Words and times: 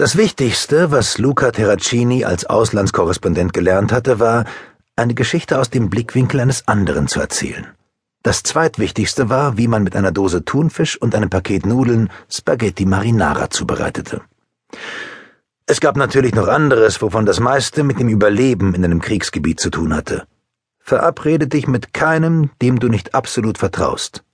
Das 0.00 0.16
Wichtigste, 0.16 0.90
was 0.90 1.18
Luca 1.18 1.50
Terracini 1.50 2.24
als 2.24 2.46
Auslandskorrespondent 2.46 3.52
gelernt 3.52 3.92
hatte, 3.92 4.18
war, 4.18 4.46
eine 4.96 5.12
Geschichte 5.12 5.58
aus 5.58 5.68
dem 5.68 5.90
Blickwinkel 5.90 6.40
eines 6.40 6.66
anderen 6.66 7.06
zu 7.06 7.20
erzählen. 7.20 7.66
Das 8.22 8.42
zweitwichtigste 8.42 9.28
war, 9.28 9.58
wie 9.58 9.68
man 9.68 9.82
mit 9.82 9.94
einer 9.94 10.10
Dose 10.10 10.42
Thunfisch 10.42 10.96
und 10.96 11.14
einem 11.14 11.28
Paket 11.28 11.66
Nudeln 11.66 12.08
Spaghetti 12.30 12.86
Marinara 12.86 13.50
zubereitete. 13.50 14.22
Es 15.66 15.80
gab 15.80 15.98
natürlich 15.98 16.34
noch 16.34 16.48
anderes, 16.48 17.02
wovon 17.02 17.26
das 17.26 17.38
meiste 17.38 17.84
mit 17.84 18.00
dem 18.00 18.08
Überleben 18.08 18.74
in 18.74 18.82
einem 18.82 19.02
Kriegsgebiet 19.02 19.60
zu 19.60 19.68
tun 19.68 19.94
hatte. 19.94 20.26
Verabrede 20.78 21.46
dich 21.46 21.68
mit 21.68 21.92
keinem, 21.92 22.48
dem 22.62 22.80
du 22.80 22.88
nicht 22.88 23.14
absolut 23.14 23.58
vertraust. 23.58 24.24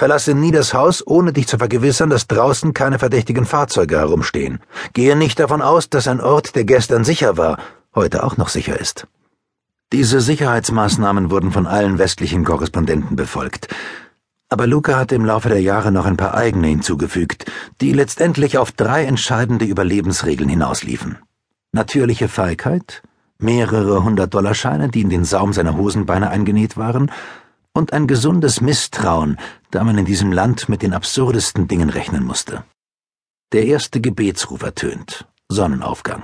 Verlasse 0.00 0.32
nie 0.32 0.50
das 0.50 0.72
Haus, 0.72 1.06
ohne 1.06 1.34
dich 1.34 1.46
zu 1.46 1.58
vergewissern, 1.58 2.08
dass 2.08 2.26
draußen 2.26 2.72
keine 2.72 2.98
verdächtigen 2.98 3.44
Fahrzeuge 3.44 3.98
herumstehen. 3.98 4.60
Gehe 4.94 5.14
nicht 5.14 5.38
davon 5.38 5.60
aus, 5.60 5.90
dass 5.90 6.08
ein 6.08 6.22
Ort, 6.22 6.54
der 6.56 6.64
gestern 6.64 7.04
sicher 7.04 7.36
war, 7.36 7.58
heute 7.94 8.24
auch 8.24 8.38
noch 8.38 8.48
sicher 8.48 8.80
ist. 8.80 9.06
Diese 9.92 10.22
Sicherheitsmaßnahmen 10.22 11.30
wurden 11.30 11.52
von 11.52 11.66
allen 11.66 11.98
westlichen 11.98 12.46
Korrespondenten 12.46 13.14
befolgt. 13.14 13.68
Aber 14.48 14.66
Luca 14.66 14.96
hatte 14.96 15.16
im 15.16 15.26
Laufe 15.26 15.50
der 15.50 15.60
Jahre 15.60 15.92
noch 15.92 16.06
ein 16.06 16.16
paar 16.16 16.32
eigene 16.32 16.68
hinzugefügt, 16.68 17.44
die 17.82 17.92
letztendlich 17.92 18.56
auf 18.56 18.72
drei 18.72 19.04
entscheidende 19.04 19.66
Überlebensregeln 19.66 20.48
hinausliefen. 20.48 21.18
Natürliche 21.72 22.28
Feigheit, 22.28 23.02
mehrere 23.36 24.02
hundert 24.02 24.32
Dollarscheine, 24.32 24.88
die 24.88 25.02
in 25.02 25.10
den 25.10 25.26
Saum 25.26 25.52
seiner 25.52 25.76
Hosenbeine 25.76 26.30
eingenäht 26.30 26.78
waren, 26.78 27.10
und 27.80 27.94
ein 27.94 28.06
gesundes 28.06 28.60
Misstrauen, 28.60 29.38
da 29.70 29.82
man 29.82 29.96
in 29.96 30.04
diesem 30.04 30.32
Land 30.32 30.68
mit 30.68 30.82
den 30.82 30.92
absurdesten 30.92 31.66
Dingen 31.66 31.88
rechnen 31.88 32.24
musste. 32.24 32.62
Der 33.52 33.64
erste 33.64 34.02
Gebetsruf 34.02 34.62
ertönt. 34.62 35.26
Sonnenaufgang. 35.48 36.22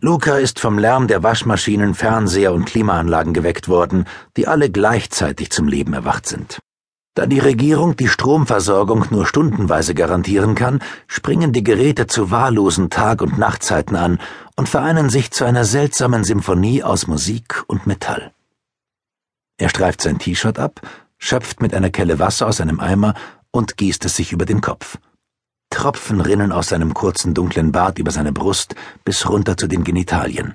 Luca 0.00 0.36
ist 0.38 0.60
vom 0.60 0.78
Lärm 0.78 1.08
der 1.08 1.24
Waschmaschinen, 1.24 1.94
Fernseher 1.94 2.52
und 2.52 2.66
Klimaanlagen 2.66 3.34
geweckt 3.34 3.68
worden, 3.68 4.06
die 4.36 4.46
alle 4.46 4.70
gleichzeitig 4.70 5.50
zum 5.50 5.66
Leben 5.66 5.92
erwacht 5.92 6.26
sind. 6.26 6.60
Da 7.14 7.26
die 7.26 7.40
Regierung 7.40 7.96
die 7.96 8.08
Stromversorgung 8.08 9.06
nur 9.10 9.26
stundenweise 9.26 9.94
garantieren 9.94 10.54
kann, 10.54 10.80
springen 11.08 11.52
die 11.52 11.64
Geräte 11.64 12.06
zu 12.06 12.30
wahllosen 12.30 12.90
Tag- 12.90 13.22
und 13.22 13.36
Nachtzeiten 13.36 13.96
an 13.96 14.20
und 14.56 14.68
vereinen 14.68 15.10
sich 15.10 15.32
zu 15.32 15.44
einer 15.44 15.64
seltsamen 15.64 16.22
Symphonie 16.22 16.84
aus 16.84 17.08
Musik 17.08 17.64
und 17.66 17.88
Metall. 17.88 18.32
Er 19.60 19.68
streift 19.68 20.00
sein 20.00 20.18
T-Shirt 20.18 20.58
ab, 20.58 20.80
schöpft 21.18 21.60
mit 21.60 21.74
einer 21.74 21.90
Kelle 21.90 22.18
Wasser 22.18 22.46
aus 22.46 22.62
einem 22.62 22.80
Eimer 22.80 23.12
und 23.50 23.76
gießt 23.76 24.06
es 24.06 24.16
sich 24.16 24.32
über 24.32 24.46
den 24.46 24.62
Kopf. 24.62 24.96
Tropfen 25.68 26.22
rinnen 26.22 26.50
aus 26.50 26.68
seinem 26.68 26.94
kurzen 26.94 27.34
dunklen 27.34 27.70
Bart 27.70 27.98
über 27.98 28.10
seine 28.10 28.32
Brust 28.32 28.74
bis 29.04 29.28
runter 29.28 29.58
zu 29.58 29.66
den 29.66 29.84
Genitalien. 29.84 30.54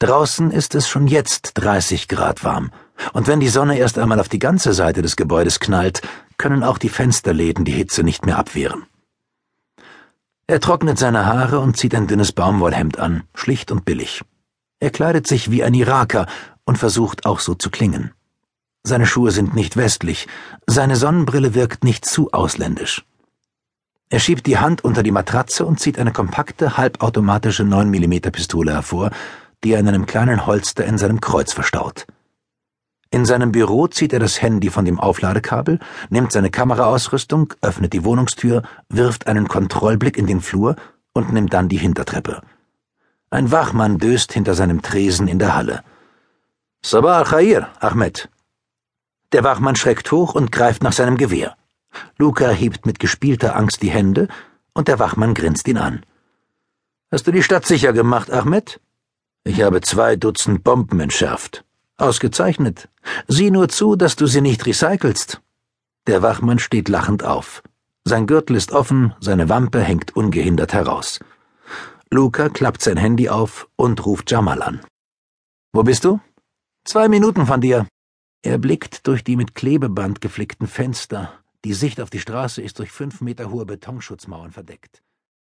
Draußen 0.00 0.50
ist 0.50 0.74
es 0.74 0.88
schon 0.88 1.06
jetzt 1.06 1.52
30 1.54 2.08
Grad 2.08 2.42
warm, 2.42 2.72
und 3.12 3.28
wenn 3.28 3.38
die 3.38 3.48
Sonne 3.48 3.78
erst 3.78 4.00
einmal 4.00 4.18
auf 4.18 4.28
die 4.28 4.40
ganze 4.40 4.72
Seite 4.72 5.00
des 5.00 5.14
Gebäudes 5.14 5.60
knallt, 5.60 6.02
können 6.38 6.64
auch 6.64 6.78
die 6.78 6.88
Fensterläden 6.88 7.64
die 7.64 7.72
Hitze 7.72 8.02
nicht 8.02 8.26
mehr 8.26 8.36
abwehren. 8.36 8.84
Er 10.48 10.58
trocknet 10.58 10.98
seine 10.98 11.24
Haare 11.24 11.60
und 11.60 11.76
zieht 11.76 11.94
ein 11.94 12.08
dünnes 12.08 12.32
Baumwollhemd 12.32 12.98
an, 12.98 13.22
schlicht 13.32 13.70
und 13.70 13.84
billig. 13.84 14.22
Er 14.80 14.90
kleidet 14.90 15.28
sich 15.28 15.52
wie 15.52 15.62
ein 15.62 15.74
Iraker 15.74 16.26
und 16.64 16.78
versucht 16.78 17.26
auch 17.26 17.40
so 17.40 17.54
zu 17.54 17.70
klingen. 17.70 18.12
Seine 18.84 19.06
Schuhe 19.06 19.30
sind 19.30 19.54
nicht 19.54 19.76
westlich, 19.76 20.26
seine 20.66 20.96
Sonnenbrille 20.96 21.54
wirkt 21.54 21.84
nicht 21.84 22.04
zu 22.04 22.32
ausländisch. 22.32 23.04
Er 24.10 24.18
schiebt 24.18 24.46
die 24.46 24.58
Hand 24.58 24.84
unter 24.84 25.02
die 25.02 25.10
Matratze 25.10 25.64
und 25.64 25.80
zieht 25.80 25.98
eine 25.98 26.12
kompakte, 26.12 26.76
halbautomatische 26.76 27.62
9mm 27.62 28.30
Pistole 28.30 28.72
hervor, 28.72 29.10
die 29.64 29.72
er 29.72 29.80
in 29.80 29.88
einem 29.88 30.06
kleinen 30.06 30.46
Holster 30.46 30.84
in 30.84 30.98
seinem 30.98 31.20
Kreuz 31.20 31.52
verstaut. 31.52 32.06
In 33.10 33.24
seinem 33.24 33.52
Büro 33.52 33.86
zieht 33.88 34.12
er 34.12 34.18
das 34.18 34.40
Handy 34.40 34.70
von 34.70 34.84
dem 34.84 34.98
Aufladekabel, 34.98 35.78
nimmt 36.10 36.32
seine 36.32 36.50
Kameraausrüstung, 36.50 37.52
öffnet 37.60 37.92
die 37.92 38.04
Wohnungstür, 38.04 38.62
wirft 38.88 39.26
einen 39.26 39.48
Kontrollblick 39.48 40.16
in 40.16 40.26
den 40.26 40.40
Flur 40.40 40.76
und 41.12 41.32
nimmt 41.32 41.52
dann 41.52 41.68
die 41.68 41.76
Hintertreppe. 41.76 42.40
Ein 43.30 43.50
Wachmann 43.50 43.98
döst 43.98 44.32
hinter 44.32 44.54
seinem 44.54 44.82
Tresen 44.82 45.28
in 45.28 45.38
der 45.38 45.54
Halle. 45.54 45.82
Sabah 46.84 47.18
al-Khair, 47.18 47.70
Ahmed. 47.80 48.28
Der 49.30 49.44
Wachmann 49.44 49.76
schreckt 49.76 50.10
hoch 50.10 50.34
und 50.34 50.50
greift 50.50 50.82
nach 50.82 50.92
seinem 50.92 51.16
Gewehr. 51.16 51.56
Luca 52.18 52.48
hebt 52.50 52.86
mit 52.86 52.98
gespielter 52.98 53.56
Angst 53.56 53.82
die 53.82 53.90
Hände, 53.90 54.28
und 54.74 54.88
der 54.88 54.98
Wachmann 54.98 55.34
grinst 55.34 55.68
ihn 55.68 55.78
an. 55.78 56.04
Hast 57.10 57.26
du 57.26 57.30
die 57.30 57.42
Stadt 57.42 57.66
sicher 57.66 57.92
gemacht, 57.92 58.30
Ahmed? 58.30 58.80
Ich 59.44 59.62
habe 59.62 59.80
zwei 59.80 60.16
Dutzend 60.16 60.64
Bomben 60.64 60.98
entschärft. 61.00 61.64
Ausgezeichnet. 61.98 62.88
Sieh 63.28 63.50
nur 63.50 63.68
zu, 63.68 63.96
dass 63.96 64.16
du 64.16 64.26
sie 64.26 64.40
nicht 64.40 64.66
recycelst. 64.66 65.40
Der 66.06 66.22
Wachmann 66.22 66.58
steht 66.58 66.88
lachend 66.88 67.22
auf. 67.22 67.62
Sein 68.04 68.26
Gürtel 68.26 68.56
ist 68.56 68.72
offen, 68.72 69.14
seine 69.20 69.48
Wampe 69.48 69.80
hängt 69.80 70.16
ungehindert 70.16 70.72
heraus. 70.72 71.20
Luca 72.10 72.48
klappt 72.48 72.82
sein 72.82 72.96
Handy 72.96 73.28
auf 73.28 73.68
und 73.76 74.04
ruft 74.04 74.30
Jamal 74.30 74.62
an. 74.62 74.80
Wo 75.72 75.84
bist 75.84 76.04
du? 76.04 76.20
Zwei 76.84 77.08
Minuten 77.08 77.46
von 77.46 77.60
dir. 77.60 77.86
Er 78.42 78.58
blickt 78.58 79.06
durch 79.06 79.22
die 79.22 79.36
mit 79.36 79.54
Klebeband 79.54 80.20
geflickten 80.20 80.66
Fenster. 80.66 81.32
Die 81.64 81.74
Sicht 81.74 82.00
auf 82.00 82.10
die 82.10 82.18
Straße 82.18 82.60
ist 82.60 82.80
durch 82.80 82.90
fünf 82.90 83.20
Meter 83.20 83.50
hohe 83.50 83.64
Betonschutzmauern 83.64 84.50
verdeckt. 84.50 85.00